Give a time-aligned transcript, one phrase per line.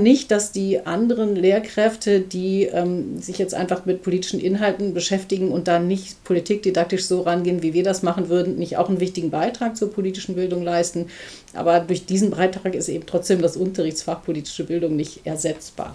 [0.00, 5.68] Nicht, dass die anderen Lehrkräfte, die ähm, sich jetzt einfach mit politischen Inhalten beschäftigen und
[5.68, 9.76] dann nicht politikdidaktisch so rangehen, wie wir das machen würden, nicht auch einen wichtigen Beitrag
[9.76, 11.06] zur politischen Bildung leisten.
[11.54, 15.94] Aber durch diesen Beitrag ist eben trotzdem das Unterrichtsfach politische Bildung nicht ersetzbar.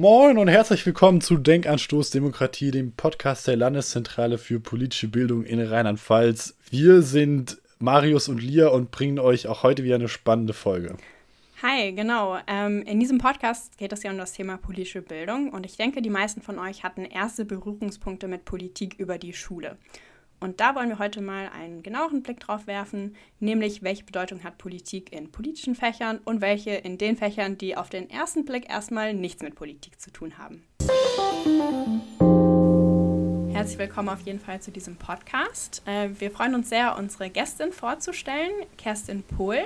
[0.00, 5.60] Moin und herzlich willkommen zu Denkanstoß Demokratie, dem Podcast der Landeszentrale für politische Bildung in
[5.60, 6.56] Rheinland-Pfalz.
[6.70, 10.96] Wir sind Marius und Lia und bringen euch auch heute wieder eine spannende Folge.
[11.62, 12.38] Hi, genau.
[12.46, 16.00] Ähm, in diesem Podcast geht es ja um das Thema politische Bildung und ich denke,
[16.00, 19.76] die meisten von euch hatten erste Berührungspunkte mit Politik über die Schule.
[20.40, 24.56] Und da wollen wir heute mal einen genaueren Blick drauf werfen, nämlich welche Bedeutung hat
[24.56, 29.12] Politik in politischen Fächern und welche in den Fächern, die auf den ersten Blick erstmal
[29.12, 30.64] nichts mit Politik zu tun haben.
[33.60, 35.82] Herzlich willkommen auf jeden Fall zu diesem Podcast.
[35.84, 39.58] Äh, wir freuen uns sehr, unsere Gästin vorzustellen, Kerstin Pohl.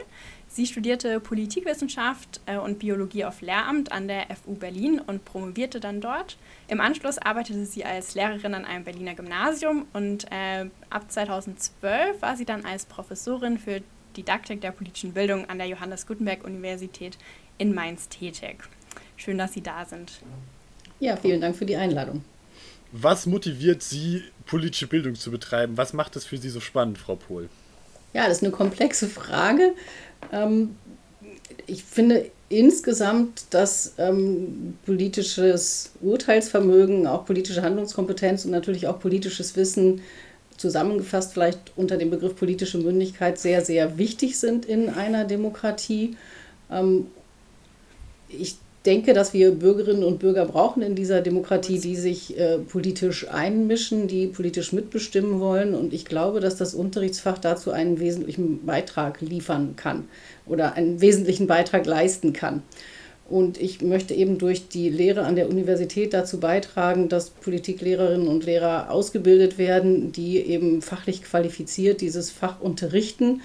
[0.48, 6.00] Sie studierte Politikwissenschaft äh, und Biologie auf Lehramt an der FU Berlin und promovierte dann
[6.00, 6.38] dort.
[6.66, 12.36] Im Anschluss arbeitete sie als Lehrerin an einem Berliner Gymnasium und äh, ab 2012 war
[12.36, 13.80] sie dann als Professorin für
[14.16, 17.16] Didaktik der politischen Bildung an der Johannes Gutenberg Universität
[17.58, 18.56] in Mainz tätig.
[19.16, 20.20] Schön, dass Sie da sind.
[20.98, 22.24] Ja, vielen Dank für die Einladung.
[22.96, 25.76] Was motiviert Sie, politische Bildung zu betreiben?
[25.76, 27.48] Was macht es für Sie so spannend, Frau Pohl?
[28.12, 29.72] Ja, das ist eine komplexe Frage.
[30.30, 30.76] Ähm,
[31.66, 40.00] ich finde insgesamt, dass ähm, politisches Urteilsvermögen, auch politische Handlungskompetenz und natürlich auch politisches Wissen
[40.56, 46.16] zusammengefasst vielleicht unter dem Begriff politische Mündigkeit sehr, sehr wichtig sind in einer Demokratie.
[46.70, 47.08] Ähm,
[48.28, 48.54] ich
[48.86, 54.08] denke, dass wir Bürgerinnen und Bürger brauchen in dieser Demokratie, die sich äh, politisch einmischen,
[54.08, 55.74] die politisch mitbestimmen wollen.
[55.74, 60.04] Und ich glaube, dass das Unterrichtsfach dazu einen wesentlichen Beitrag liefern kann
[60.46, 62.62] oder einen wesentlichen Beitrag leisten kann.
[63.28, 68.44] Und ich möchte eben durch die Lehre an der Universität dazu beitragen, dass Politiklehrerinnen und
[68.44, 73.40] Lehrer ausgebildet werden, die eben fachlich qualifiziert dieses Fach unterrichten,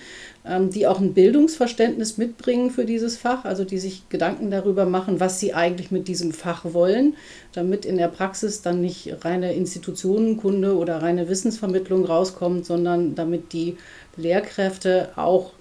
[0.45, 5.21] ähm, die auch ein Bildungsverständnis mitbringen für dieses Fach, also die sich Gedanken darüber machen,
[5.21, 7.15] was sie eigentlich mit diesem Fach wollen,
[7.53, 13.77] damit in der Praxis dann nicht reine Institutionenkunde oder reine Wissensvermittlung rauskommt, sondern damit die
[14.17, 15.53] Lehrkräfte auch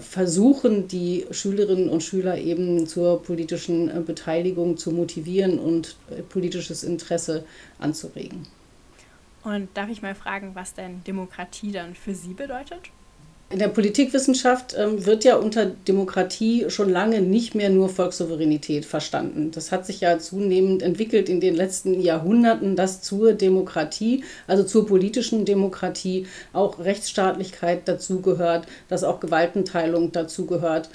[0.00, 6.84] versuchen, die Schülerinnen und Schüler eben zur politischen äh, Beteiligung zu motivieren und äh, politisches
[6.84, 7.44] Interesse
[7.78, 8.46] anzuregen.
[9.44, 12.90] Und darf ich mal fragen, was denn Demokratie dann für Sie bedeutet?
[13.52, 19.50] In der Politikwissenschaft ähm, wird ja unter Demokratie schon lange nicht mehr nur Volkssouveränität verstanden.
[19.50, 24.86] Das hat sich ja zunehmend entwickelt in den letzten Jahrhunderten, dass zur Demokratie, also zur
[24.86, 30.88] politischen Demokratie, auch Rechtsstaatlichkeit dazugehört, dass auch Gewaltenteilung dazugehört.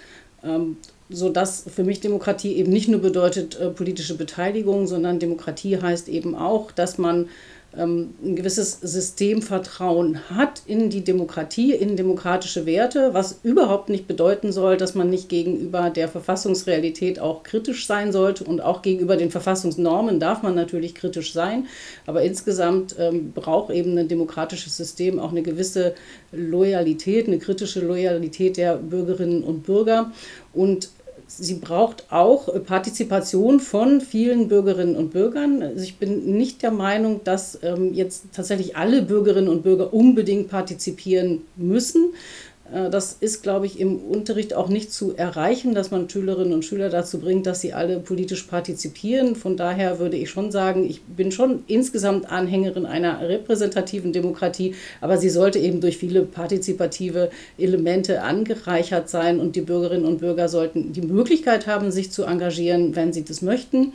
[0.43, 0.77] Ähm,
[1.09, 6.35] sodass für mich Demokratie eben nicht nur bedeutet äh, politische Beteiligung, sondern Demokratie heißt eben
[6.35, 7.29] auch, dass man
[7.77, 14.51] ähm, ein gewisses Systemvertrauen hat in die Demokratie, in demokratische Werte, was überhaupt nicht bedeuten
[14.51, 19.31] soll, dass man nicht gegenüber der Verfassungsrealität auch kritisch sein sollte und auch gegenüber den
[19.31, 21.67] Verfassungsnormen darf man natürlich kritisch sein,
[22.05, 25.93] aber insgesamt ähm, braucht eben ein demokratisches System auch eine gewisse
[26.31, 30.11] Loyalität, eine kritische Loyalität der Bürgerinnen und Bürger.
[30.53, 30.89] Und
[31.27, 35.61] sie braucht auch Partizipation von vielen Bürgerinnen und Bürgern.
[35.61, 40.49] Also ich bin nicht der Meinung, dass ähm, jetzt tatsächlich alle Bürgerinnen und Bürger unbedingt
[40.49, 46.09] partizipieren müssen, äh, das ist, glaube ich, im Unterricht auch nicht zu erreichen, dass man
[46.09, 49.35] Schülerinnen und Schüler dazu bringt, dass sie alle politisch partizipieren.
[49.35, 55.17] Von daher würde ich schon sagen, ich bin schon insgesamt Anhängerin einer repräsentativen Demokratie, aber
[55.17, 60.91] sie sollte eben durch viele partizipative Elemente angereichert sein und die Bürgerinnen und Bürger sollten
[60.91, 63.93] die Möglichkeit haben, sich zu engagieren, wenn sie das möchten.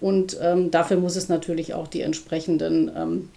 [0.00, 3.28] Und ähm, dafür muss es natürlich auch die entsprechenden ähm,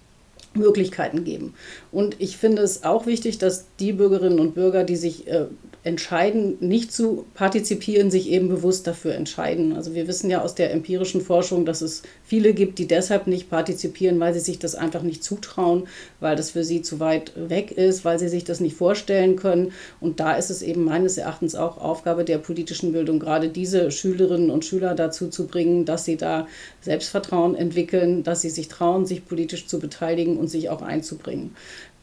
[0.59, 1.53] Möglichkeiten geben.
[1.91, 5.45] Und ich finde es auch wichtig, dass die Bürgerinnen und Bürger, die sich äh,
[5.83, 9.73] entscheiden, nicht zu partizipieren, sich eben bewusst dafür entscheiden.
[9.73, 13.49] Also wir wissen ja aus der empirischen Forschung, dass es viele gibt, die deshalb nicht
[13.49, 15.87] partizipieren, weil sie sich das einfach nicht zutrauen,
[16.19, 19.71] weil das für sie zu weit weg ist, weil sie sich das nicht vorstellen können.
[20.01, 24.49] Und da ist es eben meines Erachtens auch Aufgabe der politischen Bildung, gerade diese Schülerinnen
[24.49, 26.47] und Schüler dazu zu bringen, dass sie da
[26.81, 31.55] Selbstvertrauen entwickeln, dass sie sich trauen, sich politisch zu beteiligen und sich auch einzubringen.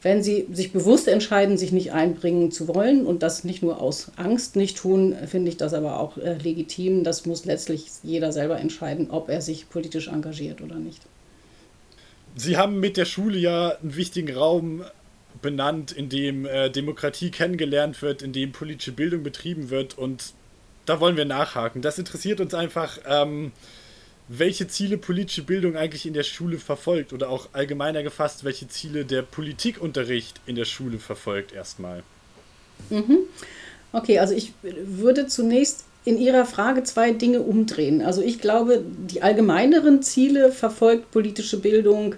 [0.03, 4.11] Wenn sie sich bewusst entscheiden, sich nicht einbringen zu wollen und das nicht nur aus
[4.15, 7.03] Angst nicht tun, finde ich das aber auch äh, legitim.
[7.03, 11.01] Das muss letztlich jeder selber entscheiden, ob er sich politisch engagiert oder nicht.
[12.35, 14.83] Sie haben mit der Schule ja einen wichtigen Raum
[15.41, 20.33] benannt, in dem äh, Demokratie kennengelernt wird, in dem politische Bildung betrieben wird und
[20.85, 21.81] da wollen wir nachhaken.
[21.81, 23.51] Das interessiert uns einfach, ähm,
[24.29, 29.05] welche Ziele politische Bildung eigentlich in der Schule verfolgt oder auch allgemeiner gefasst, welche Ziele
[29.05, 32.03] der Politikunterricht in der Schule verfolgt erstmal.
[32.89, 33.19] Mhm.
[33.93, 38.01] Okay, also ich würde zunächst in Ihrer Frage zwei Dinge umdrehen.
[38.01, 42.15] Also ich glaube, die allgemeineren Ziele verfolgt politische Bildung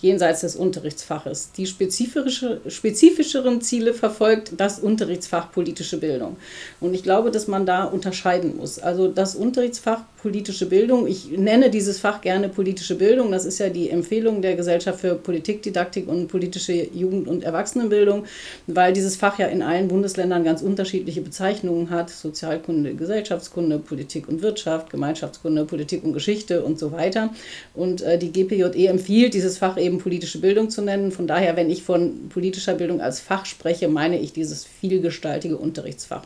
[0.00, 1.52] jenseits des Unterrichtsfaches.
[1.52, 6.36] Die spezifische, spezifischeren Ziele verfolgt das Unterrichtsfach politische Bildung.
[6.80, 8.78] Und ich glaube, dass man da unterscheiden muss.
[8.78, 13.68] Also das Unterrichtsfach politische Bildung, ich nenne dieses Fach gerne politische Bildung, das ist ja
[13.68, 18.24] die Empfehlung der Gesellschaft für Politikdidaktik und politische Jugend- und Erwachsenenbildung,
[18.66, 22.10] weil dieses Fach ja in allen Bundesländern ganz unterschiedliche Bezeichnungen hat.
[22.10, 27.34] Sozialkunde, Gesellschaftskunde, Politik und Wirtschaft, Gemeinschaftskunde, Politik und Geschichte und so weiter.
[27.74, 31.10] Und äh, die GPJE empfiehlt, dieses Fach eben eben politische Bildung zu nennen.
[31.10, 36.24] Von daher, wenn ich von politischer Bildung als Fach spreche, meine ich dieses vielgestaltige Unterrichtsfach.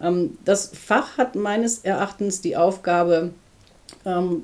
[0.00, 3.30] Ähm, das Fach hat meines Erachtens die Aufgabe,
[4.04, 4.42] ähm,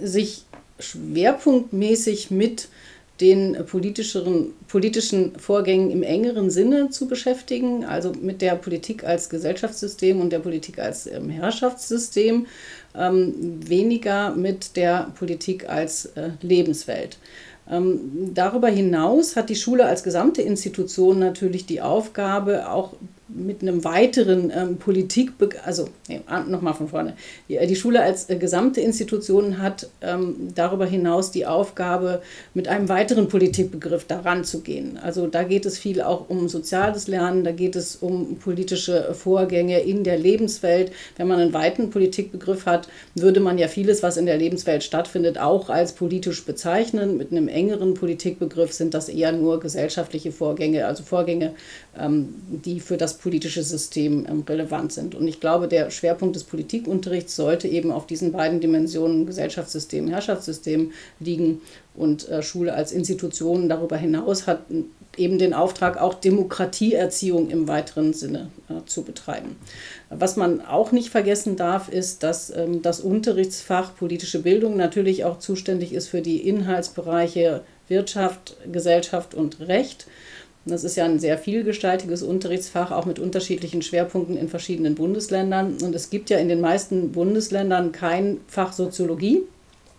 [0.00, 0.44] sich
[0.78, 2.68] schwerpunktmäßig mit
[3.20, 10.20] den politischeren, politischen Vorgängen im engeren Sinne zu beschäftigen, also mit der Politik als Gesellschaftssystem
[10.20, 12.46] und der Politik als ähm, Herrschaftssystem,
[12.94, 13.34] ähm,
[13.66, 17.18] weniger mit der Politik als äh, Lebenswelt.
[17.68, 22.94] Ähm, darüber hinaus hat die Schule als gesamte Institution natürlich die Aufgabe, auch
[23.28, 25.32] mit einem weiteren ähm, Politik,
[25.64, 27.14] also nee, nochmal von vorne,
[27.48, 32.22] die, die Schule als äh, gesamte Institution hat ähm, darüber hinaus die Aufgabe,
[32.54, 34.98] mit einem weiteren Politikbegriff daran zu gehen.
[35.02, 39.80] Also da geht es viel auch um soziales Lernen, da geht es um politische Vorgänge
[39.80, 40.92] in der Lebenswelt.
[41.16, 45.38] Wenn man einen weiten Politikbegriff hat, würde man ja vieles, was in der Lebenswelt stattfindet,
[45.38, 47.18] auch als politisch bezeichnen.
[47.18, 51.54] Mit einem engeren Politikbegriff sind das eher nur gesellschaftliche Vorgänge, also Vorgänge,
[51.98, 55.14] ähm, die für das politische System ähm, relevant sind.
[55.14, 60.92] Und ich glaube, der Schwerpunkt des Politikunterrichts sollte eben auf diesen beiden Dimensionen Gesellschaftssystem, Herrschaftssystem
[61.20, 61.60] liegen.
[61.94, 64.60] Und äh, Schule als Institution darüber hinaus hat
[65.18, 69.56] eben den Auftrag, auch Demokratieerziehung im weiteren Sinne äh, zu betreiben.
[70.10, 75.38] Was man auch nicht vergessen darf, ist, dass ähm, das Unterrichtsfach politische Bildung natürlich auch
[75.38, 80.06] zuständig ist für die Inhaltsbereiche Wirtschaft, Gesellschaft und Recht.
[80.68, 85.78] Das ist ja ein sehr vielgestaltiges Unterrichtsfach, auch mit unterschiedlichen Schwerpunkten in verschiedenen Bundesländern.
[85.82, 89.42] Und es gibt ja in den meisten Bundesländern kein Fach Soziologie.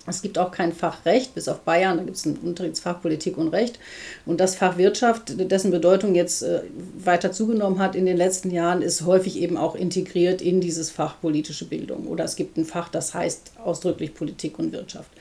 [0.10, 3.38] Es gibt auch kein Fach Recht, bis auf Bayern, da gibt es ein Unterrichtsfach Politik
[3.38, 3.80] und Recht.
[4.26, 6.62] Und das Fach Wirtschaft, dessen Bedeutung jetzt äh,
[6.98, 11.20] weiter zugenommen hat in den letzten Jahren, ist häufig eben auch integriert in dieses Fach
[11.22, 12.08] politische Bildung.
[12.08, 15.12] Oder es gibt ein Fach, das heißt ausdrücklich Politik und Wirtschaft.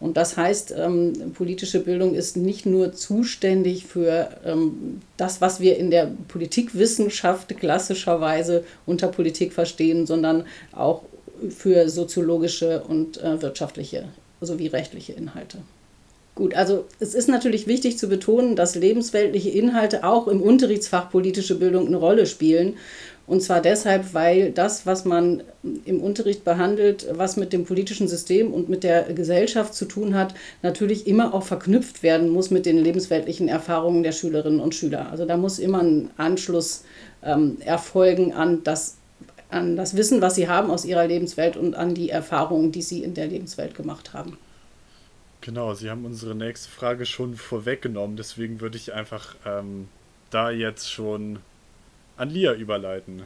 [0.00, 5.76] Und das heißt, ähm, politische Bildung ist nicht nur zuständig für ähm, das, was wir
[5.76, 11.02] in der Politikwissenschaft klassischerweise unter Politik verstehen, sondern auch
[11.50, 14.08] für soziologische und äh, wirtschaftliche
[14.46, 15.58] sowie rechtliche Inhalte.
[16.34, 21.58] Gut, also es ist natürlich wichtig zu betonen, dass lebensweltliche Inhalte auch im Unterrichtsfach politische
[21.58, 22.76] Bildung eine Rolle spielen
[23.26, 25.42] und zwar deshalb, weil das, was man
[25.84, 30.34] im Unterricht behandelt, was mit dem politischen System und mit der Gesellschaft zu tun hat,
[30.62, 35.10] natürlich immer auch verknüpft werden muss mit den lebensweltlichen Erfahrungen der Schülerinnen und Schüler.
[35.10, 36.82] Also da muss immer ein Anschluss
[37.22, 38.96] ähm, erfolgen an das,
[39.52, 43.02] an das Wissen, was sie haben aus ihrer Lebenswelt und an die Erfahrungen, die sie
[43.02, 44.36] in der Lebenswelt gemacht haben.
[45.40, 49.88] Genau, Sie haben unsere nächste Frage schon vorweggenommen, deswegen würde ich einfach ähm,
[50.30, 51.40] da jetzt schon
[52.16, 53.24] an Lia überleiten.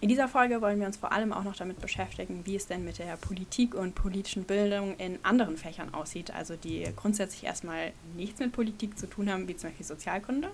[0.00, 2.84] In dieser Folge wollen wir uns vor allem auch noch damit beschäftigen, wie es denn
[2.84, 8.40] mit der Politik und politischen Bildung in anderen Fächern aussieht, also die grundsätzlich erstmal nichts
[8.40, 10.48] mit Politik zu tun haben, wie zum Beispiel Sozialkunde.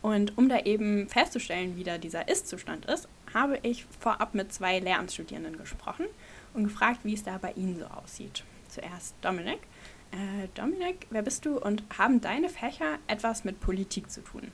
[0.00, 4.78] Und um da eben festzustellen, wie da dieser Ist-Zustand ist, habe ich vorab mit zwei
[4.78, 6.06] Lehramtsstudierenden gesprochen
[6.54, 8.44] und gefragt, wie es da bei ihnen so aussieht.
[8.68, 9.60] Zuerst Dominik.
[10.12, 14.48] Äh, Dominik, wer bist du und haben deine Fächer etwas mit Politik zu tun?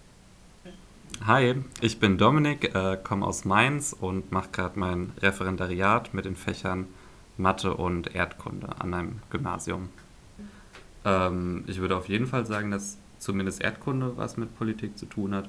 [1.27, 6.37] Hi, ich bin Dominik, äh, komme aus Mainz und mache gerade mein Referendariat mit den
[6.37, 6.87] Fächern
[7.37, 9.89] Mathe und Erdkunde an einem Gymnasium.
[11.05, 15.35] Ähm, ich würde auf jeden Fall sagen, dass zumindest Erdkunde was mit Politik zu tun
[15.35, 15.49] hat.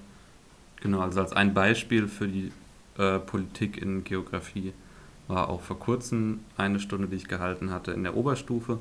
[0.81, 2.51] Genau, also als ein Beispiel für die
[3.00, 4.74] äh, Politik in Geografie
[5.27, 8.79] war auch vor kurzem eine Stunde, die ich gehalten hatte in der Oberstufe,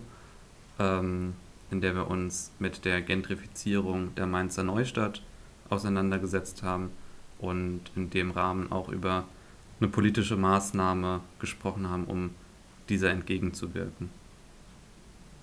[0.78, 1.34] ähm,
[1.70, 5.22] in der wir uns mit der Gentrifizierung der Mainzer Neustadt
[5.70, 6.90] auseinandergesetzt haben
[7.38, 9.24] und in dem Rahmen auch über
[9.80, 12.30] eine politische Maßnahme gesprochen haben, um
[12.88, 14.10] dieser entgegenzuwirken.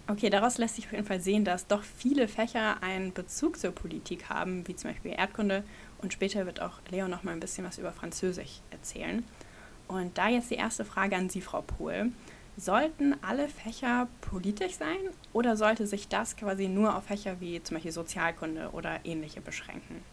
[0.07, 3.71] Okay, daraus lässt sich auf jeden Fall sehen, dass doch viele Fächer einen Bezug zur
[3.71, 5.63] Politik haben, wie zum Beispiel Erdkunde.
[5.97, 9.23] Und später wird auch Leon noch mal ein bisschen was über Französisch erzählen.
[9.87, 12.11] Und da jetzt die erste Frage an Sie, Frau Pohl.
[12.57, 14.95] Sollten alle Fächer politisch sein
[15.33, 20.03] oder sollte sich das quasi nur auf Fächer wie zum Beispiel Sozialkunde oder ähnliche beschränken?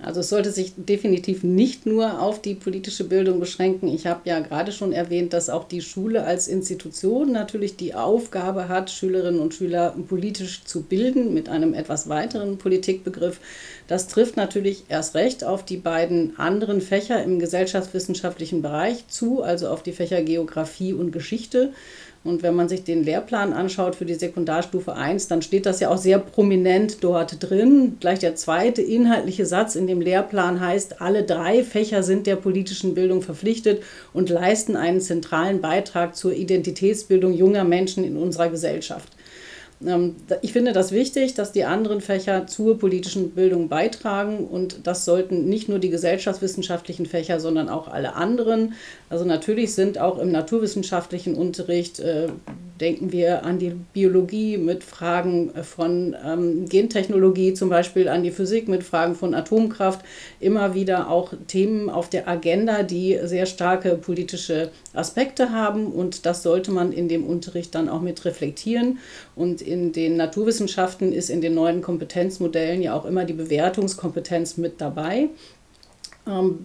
[0.00, 3.88] Also es sollte sich definitiv nicht nur auf die politische Bildung beschränken.
[3.88, 8.68] Ich habe ja gerade schon erwähnt, dass auch die Schule als Institution natürlich die Aufgabe
[8.68, 13.40] hat, Schülerinnen und Schüler politisch zu bilden mit einem etwas weiteren Politikbegriff.
[13.86, 19.68] Das trifft natürlich erst recht auf die beiden anderen Fächer im gesellschaftswissenschaftlichen Bereich zu, also
[19.68, 21.72] auf die Fächer Geografie und Geschichte.
[22.24, 25.90] Und wenn man sich den Lehrplan anschaut für die Sekundarstufe 1, dann steht das ja
[25.90, 27.98] auch sehr prominent dort drin.
[28.00, 32.94] Gleich der zweite inhaltliche Satz in dem Lehrplan heißt, alle drei Fächer sind der politischen
[32.94, 33.82] Bildung verpflichtet
[34.14, 39.08] und leisten einen zentralen Beitrag zur Identitätsbildung junger Menschen in unserer Gesellschaft.
[39.84, 45.04] Ähm, ich finde das wichtig, dass die anderen Fächer zur politischen Bildung beitragen und das
[45.04, 48.74] sollten nicht nur die gesellschaftswissenschaftlichen Fächer, sondern auch alle anderen.
[49.10, 52.28] Also natürlich sind auch im naturwissenschaftlichen Unterricht äh,
[52.80, 58.68] denken wir an die Biologie mit Fragen von ähm, Gentechnologie, zum Beispiel an die Physik
[58.68, 60.04] mit Fragen von Atomkraft,
[60.40, 66.42] immer wieder auch Themen auf der Agenda, die sehr starke politische Aspekte haben und das
[66.42, 68.98] sollte man in dem Unterricht dann auch mit reflektieren.
[69.36, 74.80] Und in den Naturwissenschaften ist in den neuen Kompetenzmodellen ja auch immer die Bewertungskompetenz mit
[74.80, 75.28] dabei.
[76.26, 76.58] Ähm,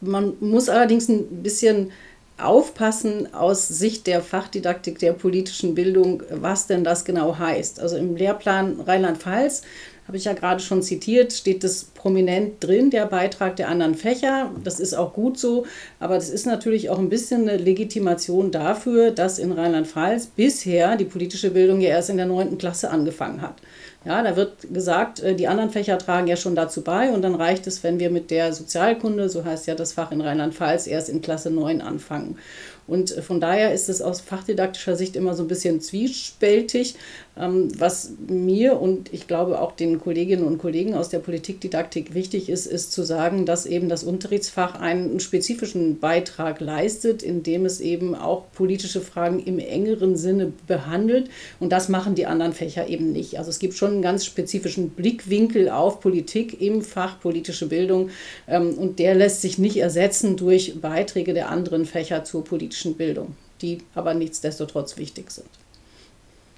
[0.00, 1.90] man muss allerdings ein bisschen
[2.38, 7.80] aufpassen aus Sicht der Fachdidaktik der politischen Bildung, was denn das genau heißt.
[7.80, 9.62] Also im Lehrplan Rheinland-Pfalz,
[10.08, 14.50] habe ich ja gerade schon zitiert, steht das prominent drin, der Beitrag der anderen Fächer.
[14.64, 15.66] Das ist auch gut so,
[16.00, 21.04] aber das ist natürlich auch ein bisschen eine Legitimation dafür, dass in Rheinland-Pfalz bisher die
[21.04, 23.56] politische Bildung ja erst in der neunten Klasse angefangen hat.
[24.04, 27.34] Ja, da wird gesagt, äh, die anderen Fächer tragen ja schon dazu bei und dann
[27.34, 31.08] reicht es, wenn wir mit der Sozialkunde, so heißt ja das Fach in Rheinland-Pfalz, erst
[31.08, 32.38] in Klasse 9 anfangen.
[32.86, 36.94] Und äh, von daher ist es aus fachdidaktischer Sicht immer so ein bisschen zwiespältig,
[37.40, 42.66] was mir und ich glaube auch den Kolleginnen und Kollegen aus der Politikdidaktik wichtig ist,
[42.66, 48.50] ist zu sagen, dass eben das Unterrichtsfach einen spezifischen Beitrag leistet, indem es eben auch
[48.52, 51.30] politische Fragen im engeren Sinne behandelt.
[51.60, 53.38] Und das machen die anderen Fächer eben nicht.
[53.38, 58.10] Also es gibt schon einen ganz spezifischen Blickwinkel auf Politik im Fach politische Bildung.
[58.48, 63.36] Ähm, und der lässt sich nicht ersetzen durch Beiträge der anderen Fächer zur politischen Bildung,
[63.62, 65.48] die aber nichtsdestotrotz wichtig sind.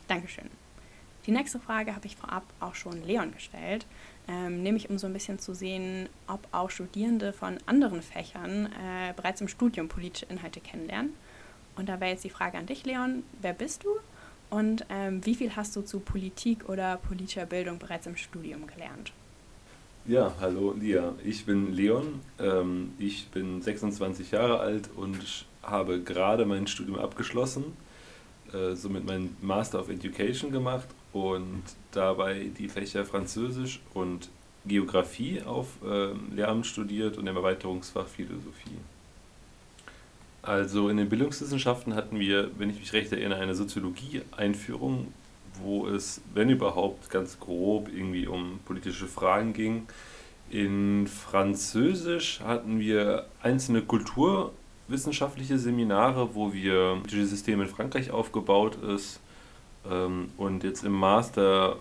[0.08, 0.59] Dankeschön.
[1.30, 3.86] Die nächste Frage habe ich vorab auch schon Leon gestellt,
[4.26, 9.12] ähm, nämlich um so ein bisschen zu sehen, ob auch Studierende von anderen Fächern äh,
[9.14, 11.12] bereits im Studium politische Inhalte kennenlernen.
[11.76, 13.90] Und da wäre jetzt die Frage an dich, Leon, wer bist du
[14.50, 19.12] und ähm, wie viel hast du zu Politik oder politischer Bildung bereits im Studium gelernt?
[20.06, 26.44] Ja, hallo Lia, ich bin Leon, ähm, ich bin 26 Jahre alt und habe gerade
[26.44, 27.76] mein Studium abgeschlossen,
[28.52, 31.62] äh, somit mein Master of Education gemacht und
[31.92, 34.28] dabei die Fächer Französisch und
[34.66, 38.78] Geografie auf äh, Lehramt studiert und im Erweiterungsfach Philosophie.
[40.42, 45.08] Also in den Bildungswissenschaften hatten wir, wenn ich mich recht erinnere, eine Soziologie-Einführung,
[45.62, 49.86] wo es, wenn überhaupt, ganz grob irgendwie um politische Fragen ging.
[50.50, 59.20] In Französisch hatten wir einzelne kulturwissenschaftliche Seminare, wo wir politische System in Frankreich aufgebaut ist
[59.88, 61.76] ähm, und jetzt im Master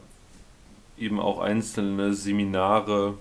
[0.97, 3.17] eben auch einzelne Seminare,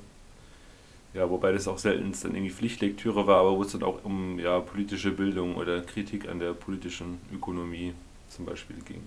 [1.14, 4.38] ja, wobei das auch selten dann irgendwie Pflichtlektüre war, aber wo es dann auch um
[4.38, 7.94] ja, politische Bildung oder Kritik an der politischen Ökonomie
[8.28, 9.02] zum Beispiel ging.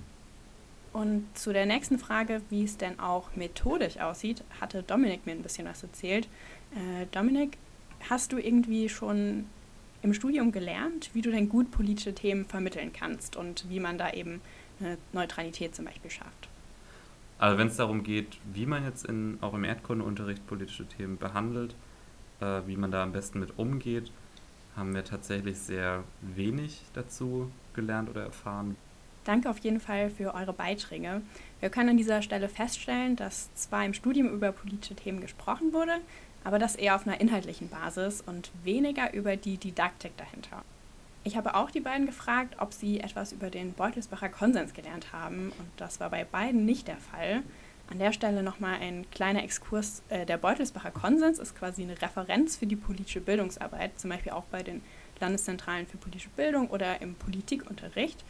[0.93, 5.43] Und zu der nächsten Frage, wie es denn auch methodisch aussieht, hatte Dominik mir ein
[5.43, 6.27] bisschen was erzählt.
[6.75, 7.57] Äh, Dominik,
[8.09, 9.45] hast du irgendwie schon
[10.01, 14.11] im Studium gelernt, wie du denn gut politische Themen vermitteln kannst und wie man da
[14.11, 14.41] eben
[14.81, 16.49] eine Neutralität zum Beispiel schafft.
[17.37, 21.75] Also wenn es darum geht, wie man jetzt in, auch im Erdkundeunterricht politische Themen behandelt,
[22.39, 24.11] äh, wie man da am besten mit umgeht,
[24.75, 28.75] haben wir tatsächlich sehr wenig dazu gelernt oder erfahren.
[29.23, 31.21] Danke auf jeden Fall für eure Beiträge.
[31.59, 35.97] Wir können an dieser Stelle feststellen, dass zwar im Studium über politische Themen gesprochen wurde,
[36.43, 40.63] aber das eher auf einer inhaltlichen Basis und weniger über die Didaktik dahinter.
[41.23, 45.51] Ich habe auch die beiden gefragt, ob sie etwas über den Beutelsbacher Konsens gelernt haben
[45.59, 47.43] und das war bei beiden nicht der Fall.
[47.91, 50.01] An der Stelle nochmal ein kleiner Exkurs.
[50.09, 54.45] Äh, der Beutelsbacher Konsens ist quasi eine Referenz für die politische Bildungsarbeit, zum Beispiel auch
[54.45, 54.81] bei den
[55.19, 58.23] Landeszentralen für politische Bildung oder im Politikunterricht.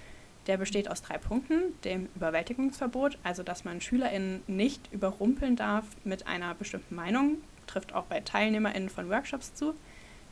[0.48, 1.80] Der besteht aus drei Punkten.
[1.84, 8.06] Dem Überwältigungsverbot, also dass man SchülerInnen nicht überrumpeln darf mit einer bestimmten Meinung, trifft auch
[8.06, 9.76] bei TeilnehmerInnen von Workshops zu.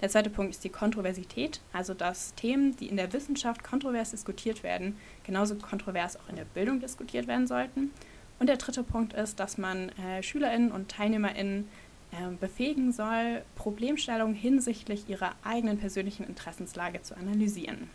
[0.02, 4.64] Der zweite Punkt ist die Kontroversität, also dass Themen, die in der Wissenschaft kontrovers diskutiert
[4.64, 7.92] werden, genauso kontrovers auch in der Bildung diskutiert werden sollten.
[8.40, 11.68] Und der dritte Punkt ist, dass man äh, SchülerInnen und TeilnehmerInnen
[12.12, 17.90] äh, befähigen soll, Problemstellungen hinsichtlich ihrer eigenen persönlichen Interessenslage zu analysieren.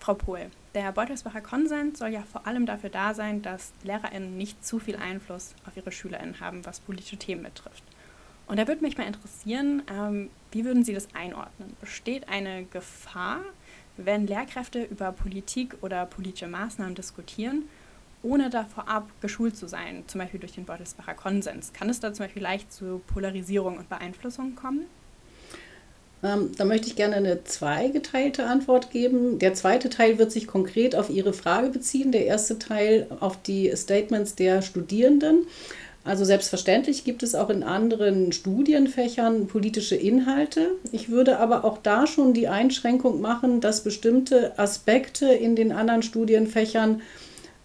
[0.00, 4.66] Frau Pohl, der Beutelsbacher Konsens soll ja vor allem dafür da sein, dass LehrerInnen nicht
[4.66, 7.84] zu viel Einfluss auf ihre SchülerInnen haben, was politische Themen betrifft.
[8.46, 11.74] Und da würde mich mal interessieren, ähm, wie würden Sie das einordnen?
[11.80, 13.40] Besteht eine Gefahr,
[13.96, 17.64] wenn Lehrkräfte über Politik oder politische Maßnahmen diskutieren,
[18.22, 21.72] ohne da vorab geschult zu sein, zum Beispiel durch den Beutelsbacher Konsens?
[21.72, 24.86] Kann es da zum Beispiel leicht zu Polarisierung und Beeinflussung kommen?
[26.24, 29.38] Ähm, da möchte ich gerne eine zweigeteilte Antwort geben.
[29.38, 33.70] Der zweite Teil wird sich konkret auf Ihre Frage beziehen, der erste Teil auf die
[33.76, 35.46] Statements der Studierenden.
[36.04, 40.72] Also selbstverständlich gibt es auch in anderen Studienfächern politische Inhalte.
[40.92, 46.02] Ich würde aber auch da schon die Einschränkung machen, dass bestimmte Aspekte in den anderen
[46.02, 47.00] Studienfächern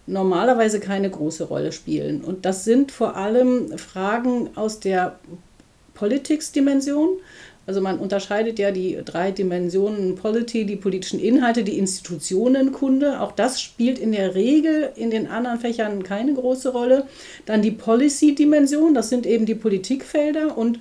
[0.06, 2.22] normalerweise keine große Rolle spielen.
[2.22, 5.18] Und das sind vor allem Fragen aus der
[5.94, 7.18] Politics-Dimension.
[7.66, 13.20] Also man unterscheidet ja die drei Dimensionen Polity, die politischen Inhalte, die Institutionenkunde.
[13.20, 17.06] Auch das spielt in der Regel in den anderen Fächern keine große Rolle.
[17.46, 20.80] Dann die Policy-Dimension, das sind eben die Politikfelder und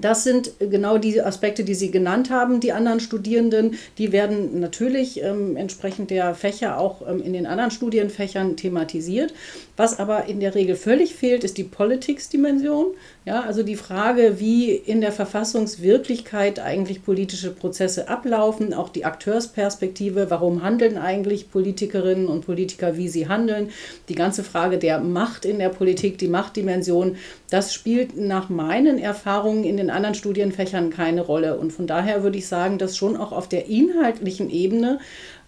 [0.00, 3.78] das sind genau die Aspekte, die Sie genannt haben, die anderen Studierenden.
[3.96, 9.32] Die werden natürlich ähm, entsprechend der Fächer auch ähm, in den anderen Studienfächern thematisiert.
[9.76, 12.86] Was aber in der Regel völlig fehlt, ist die Politics-Dimension.
[13.26, 20.28] Ja, also die Frage, wie in der Verfassungswirklichkeit eigentlich politische Prozesse ablaufen, auch die Akteursperspektive,
[20.28, 23.70] warum handeln eigentlich Politikerinnen und Politiker, wie sie handeln,
[24.10, 27.16] die ganze Frage der Macht in der Politik, die Machtdimension,
[27.48, 31.56] das spielt nach meinen Erfahrungen in den anderen Studienfächern keine Rolle.
[31.56, 34.98] Und von daher würde ich sagen, dass schon auch auf der inhaltlichen Ebene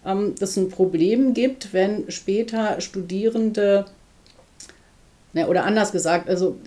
[0.03, 3.85] ähm, das ein Problem gibt, wenn später Studierende,
[5.33, 6.57] ne, oder anders gesagt, also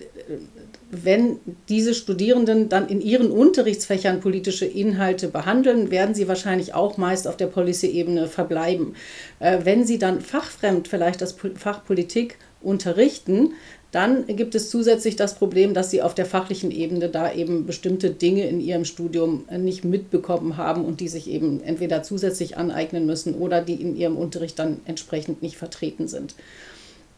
[0.91, 7.27] wenn diese Studierenden dann in ihren Unterrichtsfächern politische Inhalte behandeln, werden sie wahrscheinlich auch meist
[7.27, 8.95] auf der Policy-Ebene verbleiben.
[9.39, 13.53] Äh, wenn sie dann fachfremd vielleicht das Fach Politik unterrichten,
[13.91, 18.09] dann gibt es zusätzlich das Problem, dass sie auf der fachlichen Ebene da eben bestimmte
[18.09, 23.35] Dinge in ihrem Studium nicht mitbekommen haben und die sich eben entweder zusätzlich aneignen müssen
[23.35, 26.35] oder die in ihrem Unterricht dann entsprechend nicht vertreten sind.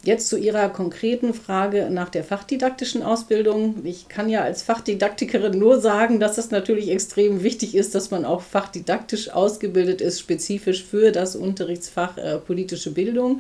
[0.06, 3.86] Jetzt zu Ihrer konkreten Frage nach der fachdidaktischen Ausbildung.
[3.86, 8.26] Ich kann ja als Fachdidaktikerin nur sagen, dass es natürlich extrem wichtig ist, dass man
[8.26, 13.40] auch fachdidaktisch ausgebildet ist, spezifisch für das Unterrichtsfach äh, politische Bildung.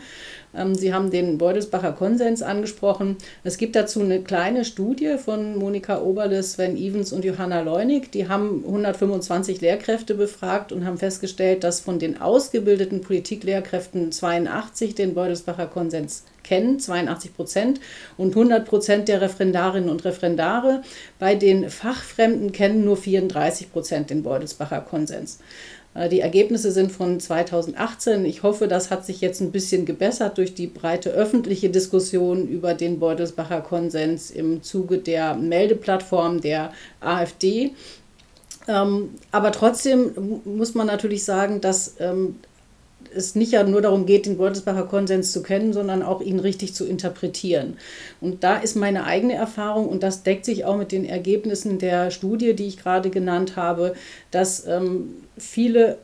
[0.56, 3.18] Ähm, Sie haben den Beutelsbacher Konsens angesprochen.
[3.44, 8.12] Es gibt dazu eine kleine Studie von Monika Oberle, Sven Evans und Johanna Leunig.
[8.12, 15.14] Die haben 125 Lehrkräfte befragt und haben festgestellt, dass von den ausgebildeten Politiklehrkräften 82 den
[15.14, 17.80] Beutelsbacher Konsens kennen, 82 Prozent,
[18.18, 20.82] und 100 Prozent der Referendarinnen und Referendare.
[21.18, 25.40] Bei den Fachfremden kennen nur 34 Prozent den Beutelsbacher Konsens.
[25.94, 28.26] Äh, die Ergebnisse sind von 2018.
[28.26, 32.74] Ich hoffe, das hat sich jetzt ein bisschen gebessert durch die breite öffentliche Diskussion über
[32.74, 37.72] den Beutelsbacher Konsens im Zuge der Meldeplattform der AfD.
[38.68, 42.36] Ähm, aber trotzdem muss man natürlich sagen, dass ähm,
[43.16, 46.74] es nicht ja nur darum geht, den Beutelsbacher Konsens zu kennen, sondern auch ihn richtig
[46.74, 47.78] zu interpretieren.
[48.22, 52.12] Und da ist meine eigene Erfahrung, und das deckt sich auch mit den Ergebnissen der
[52.12, 53.94] Studie, die ich gerade genannt habe,
[54.32, 56.00] dass ähm, viele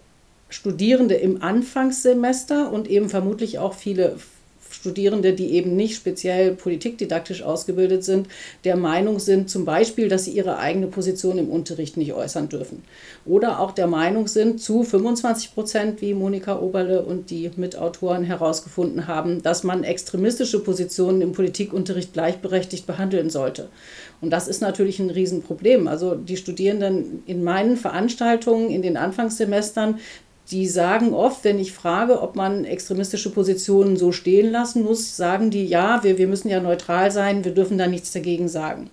[0.49, 4.17] Studierende im Anfangssemester und eben vermutlich auch viele
[4.79, 8.27] Studierende, die eben nicht speziell politikdidaktisch ausgebildet sind,
[8.63, 12.83] der Meinung sind zum Beispiel, dass sie ihre eigene Position im Unterricht nicht äußern dürfen.
[13.25, 19.07] Oder auch der Meinung sind, zu 25 Prozent, wie Monika Oberle und die Mitautoren herausgefunden
[19.07, 23.67] haben, dass man extremistische Positionen im Politikunterricht gleichberechtigt behandeln sollte.
[24.21, 25.89] Und das ist natürlich ein Riesenproblem.
[25.89, 29.99] Also die Studierenden in meinen Veranstaltungen in den Anfangssemestern,
[30.51, 35.51] die sagen oft, wenn ich frage, ob man extremistische Positionen so stehen lassen muss, sagen
[35.51, 38.89] die, ja, wir, wir müssen ja neutral sein, wir dürfen da nichts dagegen sagen.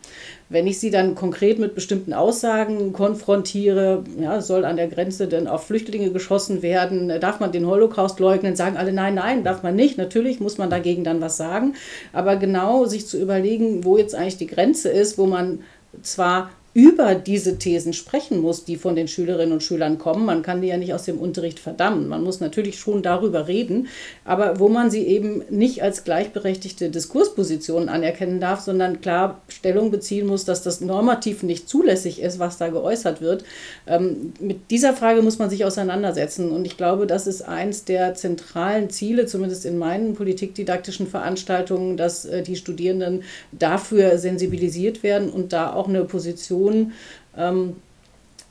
[0.48, 5.48] Wenn ich sie dann konkret mit bestimmten Aussagen konfrontiere, ja, soll an der Grenze denn
[5.48, 9.74] auf Flüchtlinge geschossen werden, darf man den Holocaust leugnen, sagen alle, nein, nein, darf man
[9.74, 9.96] nicht.
[9.96, 11.74] Natürlich muss man dagegen dann was sagen,
[12.12, 15.60] aber genau sich zu überlegen, wo jetzt eigentlich die Grenze ist, wo man
[16.02, 20.26] zwar über diese Thesen sprechen muss, die von den Schülerinnen und Schülern kommen.
[20.26, 22.06] Man kann die ja nicht aus dem Unterricht verdammen.
[22.06, 23.88] Man muss natürlich schon darüber reden,
[24.26, 30.26] aber wo man sie eben nicht als gleichberechtigte Diskurspositionen anerkennen darf, sondern klar Stellung beziehen
[30.26, 33.44] muss, dass das normativ nicht zulässig ist, was da geäußert wird.
[33.86, 36.50] Ähm, mit dieser Frage muss man sich auseinandersetzen.
[36.50, 42.26] Und ich glaube, das ist eins der zentralen Ziele, zumindest in meinen politikdidaktischen Veranstaltungen, dass
[42.26, 46.92] äh, die Studierenden dafür sensibilisiert werden und da auch eine Position Person
[47.36, 47.76] ähm,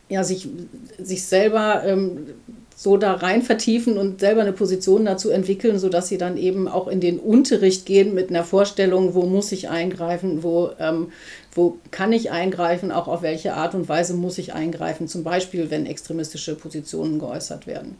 [0.07, 0.47] ja, sich,
[0.99, 2.27] sich selber ähm,
[2.75, 6.87] so da rein vertiefen und selber eine Position dazu entwickeln, sodass sie dann eben auch
[6.87, 11.11] in den Unterricht gehen mit einer Vorstellung, wo muss ich eingreifen, wo, ähm,
[11.53, 15.71] wo kann ich eingreifen, auch auf welche Art und Weise muss ich eingreifen, zum Beispiel
[15.71, 17.95] wenn extremistische Positionen geäußert werden.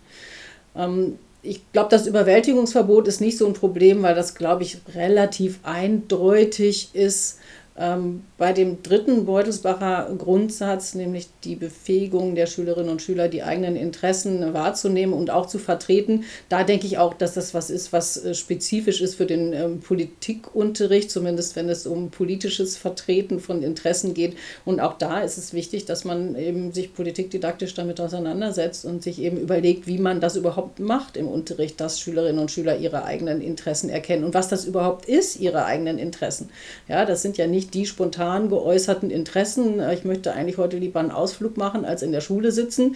[0.75, 5.59] Ähm, ich glaube, das Überwältigungsverbot ist nicht so ein Problem, weil das, glaube ich, relativ
[5.63, 7.37] eindeutig ist
[7.77, 14.53] bei dem dritten Beutelsbacher Grundsatz, nämlich die Befähigung der Schülerinnen und Schüler, die eigenen Interessen
[14.53, 18.33] wahrzunehmen und auch zu vertreten, da denke ich auch, dass das was ist, was äh,
[18.33, 24.37] spezifisch ist für den ähm, Politikunterricht, zumindest wenn es um politisches Vertreten von Interessen geht.
[24.63, 29.21] Und auch da ist es wichtig, dass man eben sich politikdidaktisch damit auseinandersetzt und sich
[29.21, 33.41] eben überlegt, wie man das überhaupt macht im Unterricht, dass Schülerinnen und Schüler ihre eigenen
[33.41, 36.49] Interessen erkennen und was das überhaupt ist, ihre eigenen Interessen.
[36.87, 40.77] Ja, das sind ja nicht nicht die spontan geäußerten Interessen, äh, ich möchte eigentlich heute
[40.77, 42.95] lieber einen Ausflug machen, als in der Schule sitzen,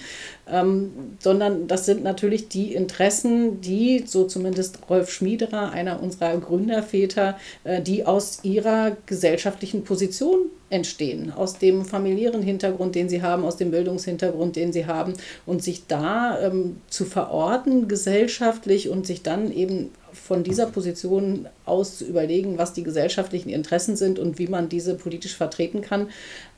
[0.51, 7.37] ähm, sondern das sind natürlich die Interessen, die, so zumindest Rolf Schmiederer, einer unserer Gründerväter,
[7.63, 13.57] äh, die aus ihrer gesellschaftlichen Position entstehen, aus dem familiären Hintergrund, den sie haben, aus
[13.57, 15.13] dem Bildungshintergrund, den sie haben
[15.45, 21.97] und sich da ähm, zu verorten gesellschaftlich und sich dann eben von dieser Position aus
[21.97, 26.09] zu überlegen, was die gesellschaftlichen Interessen sind und wie man diese politisch vertreten kann,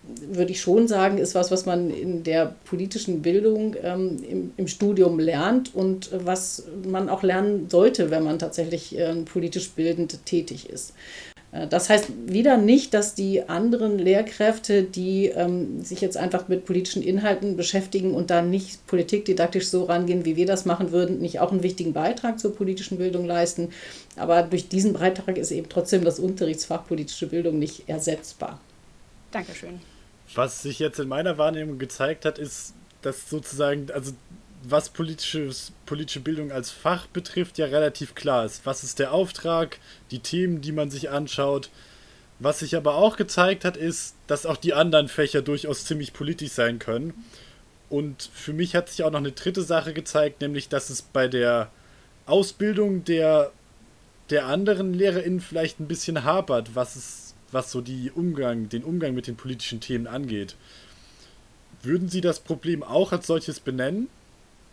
[0.03, 4.67] würde ich schon sagen, ist was, was man in der politischen Bildung ähm, im, im,
[4.67, 10.69] Studium lernt und was man auch lernen sollte, wenn man tatsächlich äh, politisch bildend tätig
[10.69, 10.93] ist.
[11.51, 16.65] Äh, das heißt wieder nicht, dass die anderen Lehrkräfte, die ähm, sich jetzt einfach mit
[16.65, 21.39] politischen Inhalten beschäftigen und dann nicht politikdidaktisch so rangehen, wie wir das machen würden, nicht
[21.39, 23.69] auch einen wichtigen Beitrag zur politischen Bildung leisten.
[24.15, 28.59] Aber durch diesen Beitrag ist eben trotzdem das Unterrichtsfach politische Bildung nicht ersetzbar.
[29.31, 29.79] Dankeschön.
[30.35, 34.13] Was sich jetzt in meiner Wahrnehmung gezeigt hat, ist, dass sozusagen, also
[34.63, 38.65] was politisches, politische Bildung als Fach betrifft, ja relativ klar ist.
[38.65, 39.79] Was ist der Auftrag,
[40.11, 41.69] die Themen, die man sich anschaut.
[42.39, 46.51] Was sich aber auch gezeigt hat, ist, dass auch die anderen Fächer durchaus ziemlich politisch
[46.51, 47.13] sein können.
[47.89, 51.27] Und für mich hat sich auch noch eine dritte Sache gezeigt, nämlich dass es bei
[51.27, 51.69] der
[52.25, 53.51] Ausbildung der,
[54.29, 59.13] der anderen LehrerInnen vielleicht ein bisschen hapert, was es, was so die Umgang, den Umgang
[59.13, 60.55] mit den politischen Themen angeht.
[61.83, 64.07] Würden Sie das Problem auch als solches benennen?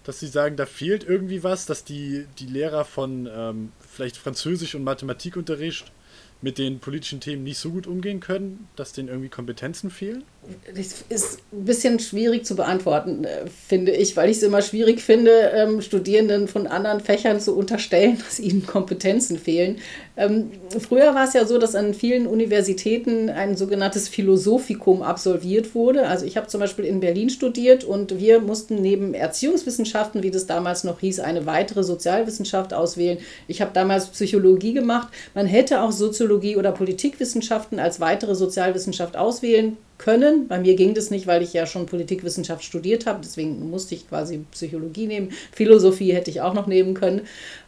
[0.09, 4.75] dass sie sagen, da fehlt irgendwie was, dass die, die Lehrer von ähm, vielleicht Französisch
[4.75, 5.93] und Mathematikunterricht
[6.41, 10.25] mit den politischen Themen nicht so gut umgehen können, dass denen irgendwie Kompetenzen fehlen?
[10.75, 15.03] Das ist ein bisschen schwierig zu beantworten, äh, finde ich, weil ich es immer schwierig
[15.03, 19.77] finde, ähm, Studierenden von anderen Fächern zu unterstellen, dass ihnen Kompetenzen fehlen.
[20.17, 26.07] Ähm, früher war es ja so, dass an vielen Universitäten ein sogenanntes Philosophikum absolviert wurde.
[26.07, 30.47] Also ich habe zum Beispiel in Berlin studiert und wir mussten neben Erziehungswissenschaften, wie das
[30.47, 33.19] damals noch hieß, eine weitere Sozialwissenschaft auswählen.
[33.49, 35.09] Ich habe damals Psychologie gemacht.
[35.35, 40.49] Man hätte auch Soziologie oder Politikwissenschaften als weitere Sozialwissenschaft auswählen können.
[40.49, 44.09] Bei mir ging das nicht, weil ich ja schon Politikwissenschaft studiert habe, deswegen musste ich
[44.09, 45.33] quasi Psychologie nehmen.
[45.53, 47.23] Philosophie hätte ich auch noch nehmen können.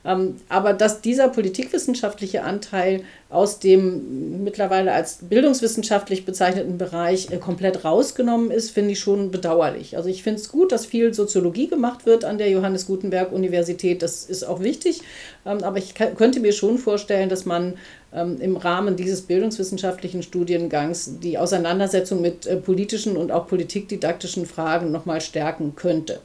[0.04, 7.84] Ähm, aber dass dieser politikwissenschaftliche Anteil aus dem mittlerweile als bildungswissenschaftlich bezeichneten Bereich äh, komplett
[7.84, 9.96] rausgenommen ist, finde ich schon bedauerlich.
[9.96, 14.02] Also ich finde es gut, dass viel Soziologie gemacht wird an der Johannes Gutenberg Universität.
[14.02, 15.02] Das ist auch wichtig.
[15.44, 17.74] Ähm, aber ich könnte mir schon vorstellen, dass man
[18.12, 25.20] im Rahmen dieses bildungswissenschaftlichen Studiengangs die Auseinandersetzung mit äh, politischen und auch politikdidaktischen Fragen nochmal
[25.20, 26.20] stärken könnte.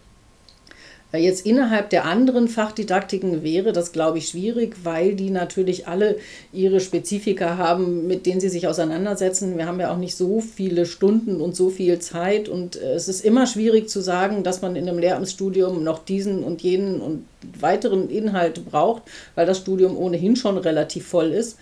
[1.17, 6.17] Jetzt innerhalb der anderen Fachdidaktiken wäre das, glaube ich, schwierig, weil die natürlich alle
[6.53, 9.57] ihre Spezifika haben, mit denen sie sich auseinandersetzen.
[9.57, 13.07] Wir haben ja auch nicht so viele Stunden und so viel Zeit und äh, es
[13.07, 17.25] ist immer schwierig zu sagen, dass man in einem Lehramtsstudium noch diesen und jenen und
[17.59, 19.03] weiteren Inhalt braucht,
[19.35, 21.57] weil das Studium ohnehin schon relativ voll ist.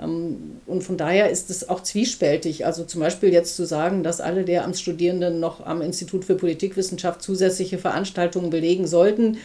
[0.00, 2.66] Ähm, und von daher ist es auch zwiespältig.
[2.66, 7.78] Also zum Beispiel jetzt zu sagen, dass alle Lehramtsstudierenden noch am Institut für Politikwissenschaft zusätzliche
[7.78, 9.38] Veranstaltungen belegen sollten,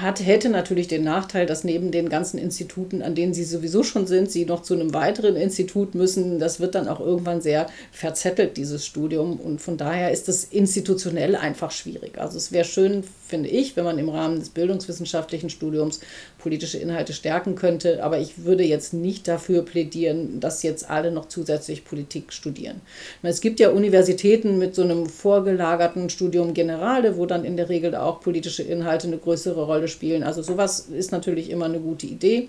[0.00, 4.06] hat, hätte natürlich den Nachteil, dass neben den ganzen Instituten, an denen sie sowieso schon
[4.06, 6.38] sind, sie noch zu einem weiteren Institut müssen.
[6.38, 9.40] Das wird dann auch irgendwann sehr verzettelt, dieses Studium.
[9.40, 12.18] Und von daher ist es institutionell einfach schwierig.
[12.18, 16.00] Also es wäre schön, finde ich, wenn man im Rahmen des bildungswissenschaftlichen Studiums
[16.38, 18.02] politische Inhalte stärken könnte.
[18.02, 22.80] Aber ich würde jetzt nicht dafür plädieren, dass jetzt alle noch zusätzlich Politik studieren.
[23.22, 27.94] Es gibt ja Universitäten mit so einem vorgelagerten Studium Generale, wo dann in der Regel
[27.94, 30.22] auch politische Inhalte eine größere Rolle spielen.
[30.22, 32.48] Also sowas ist natürlich immer eine gute Idee.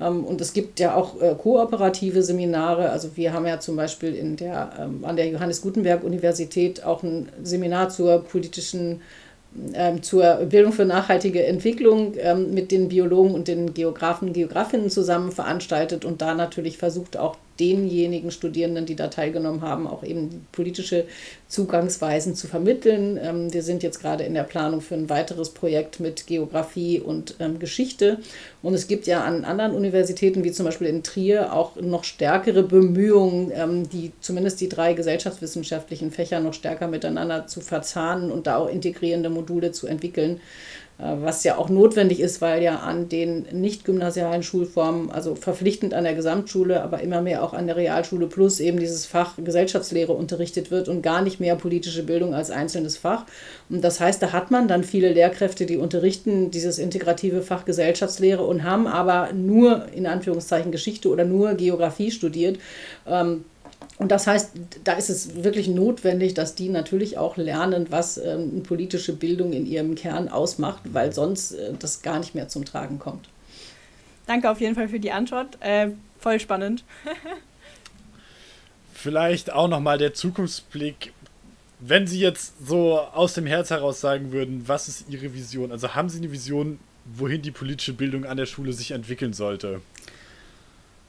[0.00, 2.90] Ähm, und es gibt ja auch äh, kooperative Seminare.
[2.90, 7.02] Also wir haben ja zum Beispiel in der, ähm, an der Johannes Gutenberg Universität auch
[7.02, 9.00] ein Seminar zur politischen
[9.74, 12.14] ähm, zur Bildung für nachhaltige Entwicklung
[12.52, 18.30] mit den Biologen und den Geografen, Geografinnen zusammen veranstaltet und da natürlich versucht auch denjenigen
[18.30, 21.04] Studierenden, die da teilgenommen haben, auch eben politische
[21.46, 23.18] Zugangsweisen zu vermitteln.
[23.22, 27.34] Ähm, wir sind jetzt gerade in der Planung für ein weiteres Projekt mit Geografie und
[27.38, 28.18] ähm, Geschichte.
[28.62, 32.62] Und es gibt ja an anderen Universitäten, wie zum Beispiel in Trier, auch noch stärkere
[32.62, 38.56] Bemühungen, ähm, die zumindest die drei gesellschaftswissenschaftlichen Fächer noch stärker miteinander zu verzahnen und da
[38.56, 40.40] auch integrierende Module zu entwickeln.
[41.00, 45.94] Äh, was ja auch notwendig ist, weil ja an den nicht gymnasialen Schulformen, also verpflichtend
[45.94, 50.12] an der Gesamtschule, aber immer mehr auch an der Realschule plus eben dieses Fach Gesellschaftslehre
[50.12, 53.24] unterrichtet wird und gar nicht mehr politische Bildung als einzelnes Fach.
[53.68, 58.42] Und das heißt, da hat man dann viele Lehrkräfte, die unterrichten dieses integrative Fach Gesellschaftslehre
[58.42, 62.58] und haben aber nur in Anführungszeichen Geschichte oder nur Geografie studiert.
[63.06, 63.44] Ähm,
[64.00, 68.62] und das heißt, da ist es wirklich notwendig, dass die natürlich auch lernen, was ähm,
[68.62, 72.98] politische Bildung in ihrem Kern ausmacht, weil sonst äh, das gar nicht mehr zum Tragen
[72.98, 73.28] kommt.
[74.26, 75.58] Danke auf jeden Fall für die Antwort.
[75.60, 76.82] Äh, voll spannend.
[78.94, 81.12] Vielleicht auch nochmal der Zukunftsblick.
[81.78, 85.72] Wenn Sie jetzt so aus dem Herz heraus sagen würden, was ist Ihre Vision?
[85.72, 89.82] Also haben Sie eine Vision, wohin die politische Bildung an der Schule sich entwickeln sollte?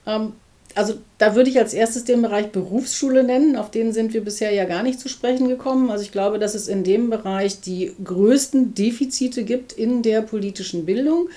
[0.05, 0.33] Ähm,
[0.75, 3.55] also da würde ich als erstes den Bereich Berufsschule nennen.
[3.55, 5.91] Auf den sind wir bisher ja gar nicht zu sprechen gekommen.
[5.91, 10.85] Also ich glaube, dass es in dem Bereich die größten Defizite gibt in der politischen
[10.85, 11.29] Bildung.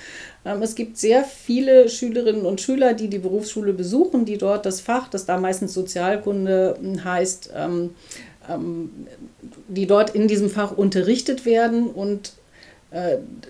[0.45, 4.81] Ähm, es gibt sehr viele Schülerinnen und Schüler, die die Berufsschule besuchen, die dort das
[4.81, 7.91] Fach, das da meistens Sozialkunde heißt, ähm,
[8.49, 8.89] ähm,
[9.67, 12.33] die dort in diesem Fach unterrichtet werden und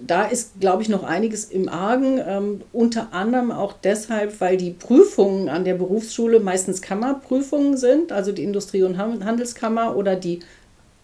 [0.06, 2.20] da ist, glaube ich, noch einiges im Argen.
[2.26, 8.32] Ähm, unter anderem auch deshalb, weil die Prüfungen an der Berufsschule meistens Kammerprüfungen sind, also
[8.32, 10.40] die Industrie- und Handelskammer oder die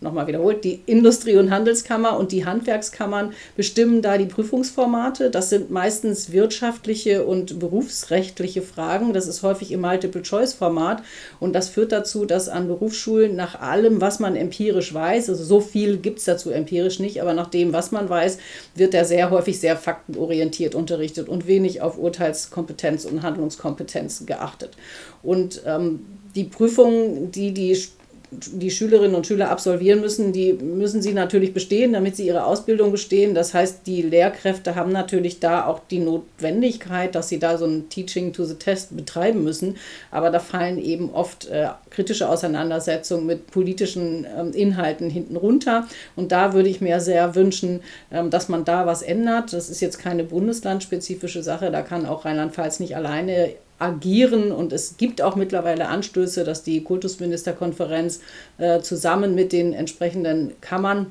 [0.02, 5.30] nochmal wiederholt, die Industrie- und Handelskammer und die Handwerkskammern bestimmen da die Prüfungsformate.
[5.30, 9.14] Das sind meistens wirtschaftliche und berufsrechtliche Fragen.
[9.14, 11.04] Das ist häufig im Multiple-Choice-Format.
[11.40, 15.62] Und das führt dazu, dass an Berufsschulen nach allem, was man empirisch weiß, also so
[15.62, 18.40] viel gibt es dazu empirisch nicht, aber nach dem, was man weiß,
[18.74, 24.72] wird er sehr häufig sehr faktenorientiert unterrichtet und wenig auf Urteilskompetenz und Handlungskompetenz geachtet.
[25.22, 27.78] Und ähm, die Prüfungen, die die
[28.32, 32.92] die Schülerinnen und Schüler absolvieren müssen, die müssen sie natürlich bestehen, damit sie ihre Ausbildung
[32.92, 33.36] bestehen.
[33.36, 37.90] Das heißt, die Lehrkräfte haben natürlich da auch die Notwendigkeit, dass sie da so ein
[37.90, 39.76] Teaching to the Test betreiben müssen.
[40.12, 45.88] Aber da fallen eben oft äh, kritische Auseinandersetzungen mit politischen ähm, Inhalten hinten runter.
[46.16, 47.82] Und da würde ich mir sehr wünschen,
[48.14, 49.52] ähm, dass man da was ändert.
[49.52, 51.70] Das ist jetzt keine bundeslandspezifische Sache.
[51.70, 53.50] Da kann auch Rheinland-Pfalz nicht alleine
[53.82, 54.52] agieren.
[54.52, 58.22] Und es gibt auch mittlerweile Anstöße, dass die Kultusministerkonferenz
[58.58, 61.08] äh, zusammen mit den entsprechenden Kammern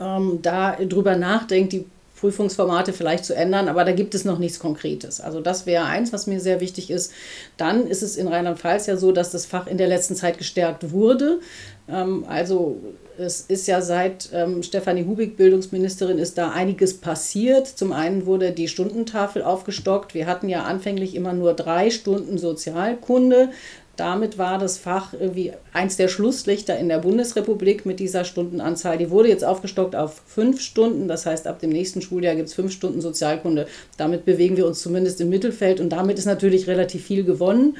[0.00, 5.20] ähm, da nachdenkt, die Prüfungsformate vielleicht zu ändern, aber da gibt es noch nichts Konkretes.
[5.20, 7.12] Also das wäre eins, was mir sehr wichtig ist.
[7.56, 10.92] Dann ist es in Rheinland-Pfalz ja so, dass das Fach in der letzten Zeit gestärkt
[10.92, 11.40] wurde.
[11.88, 12.80] Ähm, also
[13.18, 17.66] es ist ja seit ähm, Stefanie Hubig Bildungsministerin ist da einiges passiert.
[17.66, 20.14] Zum einen wurde die Stundentafel aufgestockt.
[20.14, 23.50] Wir hatten ja anfänglich immer nur drei Stunden Sozialkunde.
[23.96, 28.98] Damit war das Fach irgendwie eins der Schlusslichter in der Bundesrepublik mit dieser Stundenanzahl.
[28.98, 31.08] Die wurde jetzt aufgestockt auf fünf Stunden.
[31.08, 33.66] Das heißt, ab dem nächsten Schuljahr gibt es fünf Stunden Sozialkunde.
[33.96, 37.78] Damit bewegen wir uns zumindest im Mittelfeld und damit ist natürlich relativ viel gewonnen.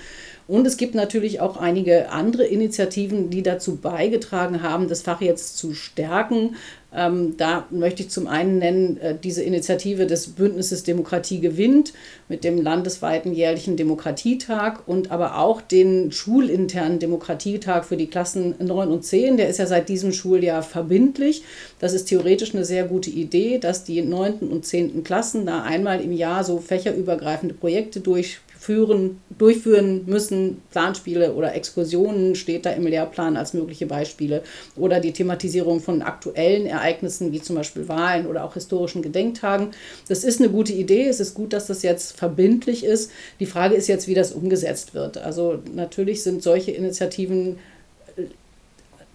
[0.48, 5.58] Und es gibt natürlich auch einige andere Initiativen, die dazu beigetragen haben, das Fach jetzt
[5.58, 6.54] zu stärken.
[6.94, 11.92] Ähm, da möchte ich zum einen nennen äh, diese Initiative des Bündnisses Demokratie gewinnt
[12.28, 18.88] mit dem landesweiten jährlichen Demokratietag und aber auch den schulinternen Demokratietag für die Klassen 9
[18.88, 19.36] und 10.
[19.36, 21.42] Der ist ja seit diesem Schuljahr verbindlich.
[21.80, 24.48] Das ist theoretisch eine sehr gute Idee, dass die 9.
[24.48, 25.02] und 10.
[25.02, 30.60] Klassen da einmal im Jahr so fächerübergreifende Projekte durchführen führen, durchführen müssen.
[30.72, 34.42] Planspiele oder Exkursionen steht da im Lehrplan als mögliche Beispiele.
[34.74, 39.68] Oder die Thematisierung von aktuellen Ereignissen, wie zum Beispiel Wahlen oder auch historischen Gedenktagen.
[40.08, 41.06] Das ist eine gute Idee.
[41.06, 43.12] Es ist gut, dass das jetzt verbindlich ist.
[43.38, 45.16] Die Frage ist jetzt, wie das umgesetzt wird.
[45.18, 47.58] Also natürlich sind solche Initiativen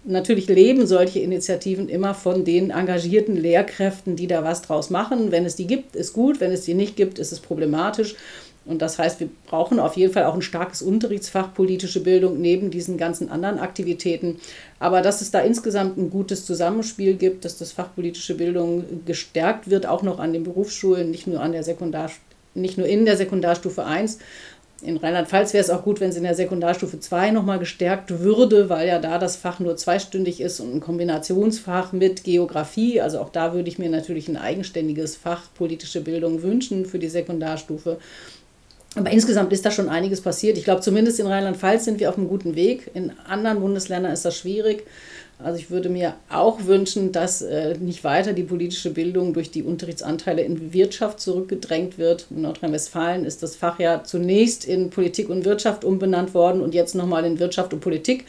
[0.04, 5.30] natürlich leben solche Initiativen immer von den engagierten Lehrkräften, die da was draus machen.
[5.30, 8.16] Wenn es die gibt, ist gut, wenn es die nicht gibt, ist es problematisch.
[8.64, 12.70] Und das heißt, wir brauchen auf jeden Fall auch ein starkes Unterrichtsfach politische Bildung neben
[12.70, 14.38] diesen ganzen anderen Aktivitäten.
[14.78, 19.68] Aber dass es da insgesamt ein gutes Zusammenspiel gibt, dass das Fach politische Bildung gestärkt
[19.68, 22.10] wird, auch noch an den Berufsschulen, nicht nur an der Sekundar
[22.54, 24.18] nicht nur in der Sekundarstufe 1,
[24.82, 28.68] in Rheinland-Pfalz wäre es auch gut, wenn es in der Sekundarstufe 2 nochmal gestärkt würde,
[28.68, 33.00] weil ja da das Fach nur zweistündig ist und ein Kombinationsfach mit Geografie.
[33.00, 37.08] Also auch da würde ich mir natürlich ein eigenständiges Fach politische Bildung wünschen für die
[37.08, 37.98] Sekundarstufe.
[38.94, 40.58] Aber insgesamt ist da schon einiges passiert.
[40.58, 42.90] Ich glaube, zumindest in Rheinland-Pfalz sind wir auf einem guten Weg.
[42.92, 44.84] In anderen Bundesländern ist das schwierig.
[45.38, 49.62] Also ich würde mir auch wünschen, dass äh, nicht weiter die politische Bildung durch die
[49.62, 52.26] Unterrichtsanteile in Wirtschaft zurückgedrängt wird.
[52.30, 56.94] In Nordrhein-Westfalen ist das Fach ja zunächst in Politik und Wirtschaft umbenannt worden und jetzt
[56.94, 58.26] nochmal in Wirtschaft und Politik.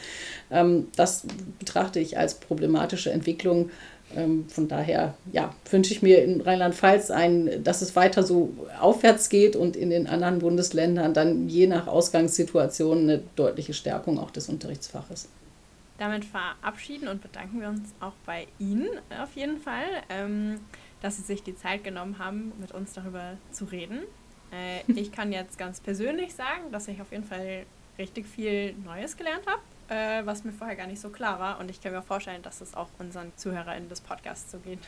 [0.50, 1.24] Ähm, das
[1.60, 3.70] betrachte ich als problematische Entwicklung.
[4.16, 7.12] Ähm, von daher ja, wünsche ich mir in Rheinland-Pfalz,
[7.64, 13.00] dass es weiter so aufwärts geht und in den anderen Bundesländern dann je nach Ausgangssituation
[13.00, 15.30] eine deutliche Stärkung auch des Unterrichtsfaches.
[15.98, 18.90] Damit verabschieden und bedanken wir uns auch bei Ihnen
[19.22, 20.60] auf jeden Fall, ähm,
[21.02, 24.00] dass Sie sich die Zeit genommen haben, mit uns darüber zu reden.
[24.52, 27.66] Äh, ich kann jetzt ganz persönlich sagen, dass ich auf jeden Fall
[27.98, 31.60] richtig viel Neues gelernt habe, äh, was mir vorher gar nicht so klar war.
[31.60, 34.80] Und ich kann mir vorstellen, dass es auch unseren ZuhörerInnen des Podcasts so geht.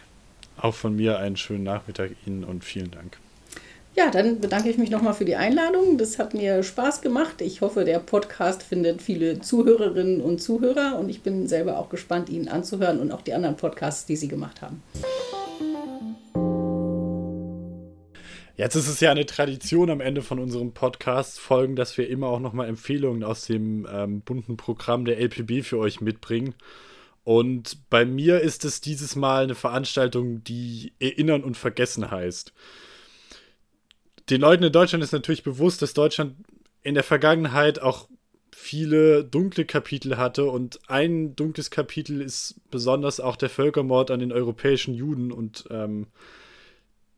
[0.57, 3.17] Auch von mir einen schönen Nachmittag Ihnen und vielen Dank.
[3.95, 5.97] Ja, dann bedanke ich mich nochmal für die Einladung.
[5.97, 7.39] Das hat mir Spaß gemacht.
[7.39, 12.29] Ich hoffe, der Podcast findet viele Zuhörerinnen und Zuhörer und ich bin selber auch gespannt,
[12.29, 14.83] ihn anzuhören und auch die anderen Podcasts, die Sie gemacht haben.
[18.57, 22.39] Jetzt ist es ja eine Tradition am Ende von unserem Podcast-Folgen, dass wir immer auch
[22.39, 26.55] nochmal Empfehlungen aus dem ähm, bunten Programm der LPB für euch mitbringen.
[27.25, 32.53] Und bei mir ist es dieses Mal eine Veranstaltung, die Erinnern und Vergessen heißt.
[34.29, 36.37] Den Leuten in Deutschland ist natürlich bewusst, dass Deutschland
[36.81, 38.07] in der Vergangenheit auch
[38.55, 40.45] viele dunkle Kapitel hatte.
[40.45, 45.33] Und ein dunkles Kapitel ist besonders auch der Völkermord an den europäischen Juden.
[45.33, 46.07] Und ähm,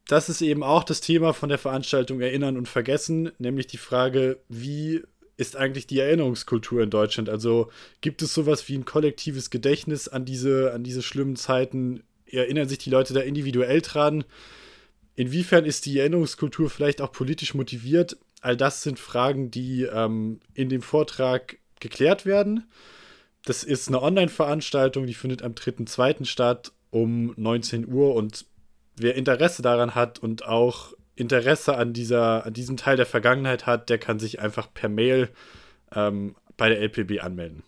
[0.08, 4.40] das ist eben auch das Thema von der Veranstaltung Erinnern und Vergessen, nämlich die Frage,
[4.48, 5.04] wie
[5.36, 7.30] ist eigentlich die Erinnerungskultur in Deutschland?
[7.30, 7.70] Also
[8.02, 12.04] gibt es sowas wie ein kollektives Gedächtnis an diese, an diese schlimmen Zeiten?
[12.26, 14.24] Erinnern sich die Leute da individuell dran?
[15.16, 18.18] Inwiefern ist die Erinnerungskultur vielleicht auch politisch motiviert?
[18.42, 22.66] All das sind Fragen, die ähm, in dem Vortrag geklärt werden.
[23.46, 26.26] Das ist eine Online-Veranstaltung, die findet am 3.2.
[26.26, 28.46] statt um 19 Uhr und
[28.98, 33.90] wer Interesse daran hat und auch Interesse an, dieser, an diesem Teil der Vergangenheit hat,
[33.90, 35.30] der kann sich einfach per Mail
[35.96, 37.64] ähm, bei der LPB anmelden.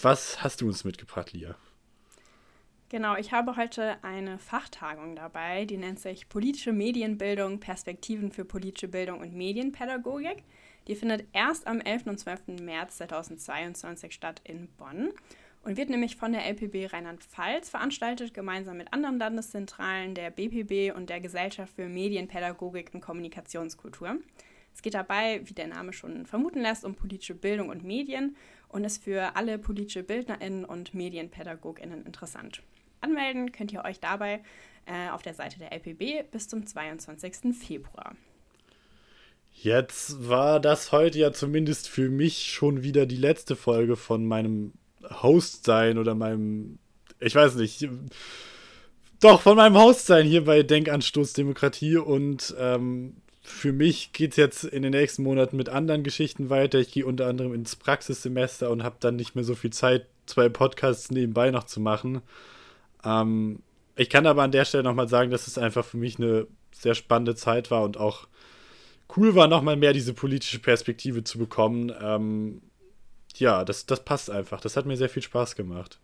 [0.00, 1.56] Was hast du uns mitgebracht, Lia?
[2.90, 8.88] Genau, ich habe heute eine Fachtagung dabei, die nennt sich Politische Medienbildung, Perspektiven für politische
[8.88, 10.42] Bildung und Medienpädagogik.
[10.86, 12.06] Die findet erst am 11.
[12.06, 12.62] und 12.
[12.62, 15.12] März 2022 statt in Bonn
[15.68, 21.10] und wird nämlich von der LPB Rheinland-Pfalz veranstaltet, gemeinsam mit anderen Landeszentralen, der BPB und
[21.10, 24.16] der Gesellschaft für Medienpädagogik und Kommunikationskultur.
[24.74, 28.34] Es geht dabei, wie der Name schon vermuten lässt, um politische Bildung und Medien
[28.68, 32.62] und ist für alle politische BildnerInnen und MedienpädagogInnen interessant.
[33.02, 34.40] Anmelden könnt ihr euch dabei
[34.86, 37.54] äh, auf der Seite der LPB bis zum 22.
[37.54, 38.16] Februar.
[39.52, 44.72] Jetzt war das heute ja zumindest für mich schon wieder die letzte Folge von meinem
[45.22, 46.78] Host sein oder meinem,
[47.20, 47.88] ich weiß nicht,
[49.20, 54.36] doch von meinem Host sein hier bei Denkanstoß Demokratie und ähm, für mich geht es
[54.36, 56.78] jetzt in den nächsten Monaten mit anderen Geschichten weiter.
[56.78, 60.48] Ich gehe unter anderem ins Praxissemester und habe dann nicht mehr so viel Zeit, zwei
[60.48, 62.20] Podcasts nebenbei noch zu machen.
[63.04, 63.60] Ähm,
[63.96, 66.94] ich kann aber an der Stelle nochmal sagen, dass es einfach für mich eine sehr
[66.94, 68.28] spannende Zeit war und auch
[69.16, 71.92] cool war, nochmal mehr diese politische Perspektive zu bekommen.
[72.00, 72.60] Ähm,
[73.36, 74.60] ja, das, das passt einfach.
[74.60, 75.98] Das hat mir sehr viel Spaß gemacht.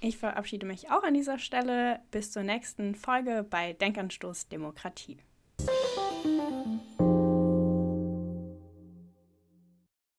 [0.00, 2.00] Ich verabschiede mich auch an dieser Stelle.
[2.10, 5.18] Bis zur nächsten Folge bei Denkanstoß Demokratie.